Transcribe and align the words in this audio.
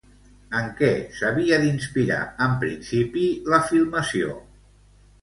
En 0.59 0.71
què 0.79 0.89
s'havia 1.17 1.59
d'inspirar, 1.65 2.19
en 2.49 2.59
principi, 2.65 3.31
la 3.55 3.65
filmació? 3.71 4.39